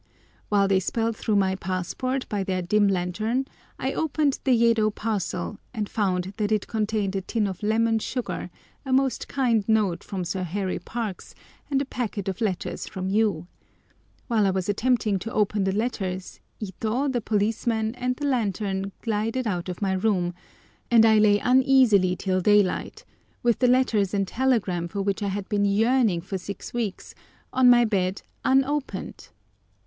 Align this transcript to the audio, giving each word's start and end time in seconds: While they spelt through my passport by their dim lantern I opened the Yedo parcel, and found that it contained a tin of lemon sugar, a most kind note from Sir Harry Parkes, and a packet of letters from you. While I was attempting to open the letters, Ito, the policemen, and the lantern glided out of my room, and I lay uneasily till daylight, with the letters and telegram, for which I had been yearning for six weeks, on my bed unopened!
While 0.49 0.67
they 0.67 0.79
spelt 0.79 1.15
through 1.15 1.35
my 1.35 1.53
passport 1.55 2.27
by 2.27 2.43
their 2.43 2.63
dim 2.63 2.87
lantern 2.87 3.45
I 3.77 3.93
opened 3.93 4.39
the 4.43 4.51
Yedo 4.51 4.89
parcel, 4.89 5.59
and 5.75 5.87
found 5.87 6.33
that 6.37 6.51
it 6.51 6.65
contained 6.65 7.15
a 7.15 7.21
tin 7.21 7.45
of 7.45 7.61
lemon 7.61 7.99
sugar, 7.99 8.49
a 8.83 8.91
most 8.91 9.27
kind 9.27 9.63
note 9.69 10.03
from 10.03 10.23
Sir 10.25 10.41
Harry 10.41 10.79
Parkes, 10.79 11.35
and 11.69 11.79
a 11.83 11.85
packet 11.85 12.27
of 12.27 12.41
letters 12.41 12.87
from 12.87 13.09
you. 13.11 13.45
While 14.25 14.47
I 14.47 14.49
was 14.49 14.67
attempting 14.67 15.19
to 15.19 15.33
open 15.33 15.65
the 15.65 15.71
letters, 15.71 16.39
Ito, 16.59 17.09
the 17.09 17.21
policemen, 17.21 17.93
and 17.93 18.15
the 18.15 18.25
lantern 18.25 18.93
glided 19.03 19.45
out 19.45 19.69
of 19.69 19.83
my 19.83 19.93
room, 19.93 20.33
and 20.89 21.05
I 21.05 21.19
lay 21.19 21.37
uneasily 21.37 22.15
till 22.15 22.41
daylight, 22.41 23.05
with 23.43 23.59
the 23.59 23.67
letters 23.67 24.15
and 24.15 24.27
telegram, 24.27 24.87
for 24.87 25.03
which 25.03 25.21
I 25.21 25.27
had 25.27 25.47
been 25.47 25.63
yearning 25.65 26.21
for 26.21 26.39
six 26.39 26.73
weeks, 26.73 27.13
on 27.53 27.69
my 27.69 27.85
bed 27.85 28.23
unopened! 28.43 29.29